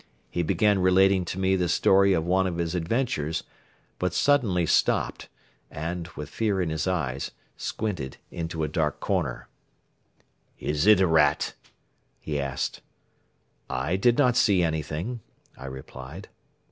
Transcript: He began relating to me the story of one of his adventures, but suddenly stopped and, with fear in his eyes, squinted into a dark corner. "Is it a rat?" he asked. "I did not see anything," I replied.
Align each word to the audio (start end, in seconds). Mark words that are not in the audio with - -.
He 0.31 0.41
began 0.41 0.79
relating 0.79 1.25
to 1.25 1.37
me 1.37 1.55
the 1.55 1.69
story 1.69 2.11
of 2.13 2.25
one 2.25 2.47
of 2.47 2.57
his 2.57 2.73
adventures, 2.73 3.43
but 3.99 4.15
suddenly 4.15 4.65
stopped 4.65 5.29
and, 5.69 6.07
with 6.15 6.27
fear 6.27 6.59
in 6.59 6.71
his 6.71 6.87
eyes, 6.87 7.29
squinted 7.55 8.17
into 8.31 8.63
a 8.63 8.67
dark 8.67 8.99
corner. 8.99 9.47
"Is 10.57 10.87
it 10.87 11.01
a 11.01 11.05
rat?" 11.05 11.53
he 12.19 12.39
asked. 12.39 12.81
"I 13.69 13.95
did 13.95 14.17
not 14.17 14.35
see 14.35 14.63
anything," 14.63 15.19
I 15.55 15.67
replied. 15.67 16.29